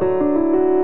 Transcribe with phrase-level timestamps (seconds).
[0.00, 0.83] Música